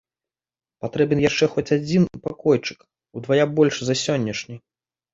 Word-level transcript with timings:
Патрэбен 0.85 1.21
яшчэ 1.25 1.45
хоць 1.53 1.65
адзін 1.77 2.03
пакойчык, 2.25 2.79
удвая 3.21 3.45
большы 3.63 3.81
за 3.93 4.01
сённяшні. 4.05 4.55